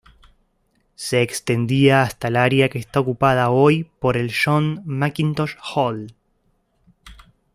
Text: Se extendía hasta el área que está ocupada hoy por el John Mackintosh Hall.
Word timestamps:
Se 0.95 1.21
extendía 1.21 2.01
hasta 2.01 2.29
el 2.29 2.35
área 2.35 2.69
que 2.69 2.79
está 2.79 2.99
ocupada 3.01 3.51
hoy 3.51 3.83
por 3.83 4.17
el 4.17 4.33
John 4.33 4.81
Mackintosh 4.83 5.55
Hall. 5.75 6.15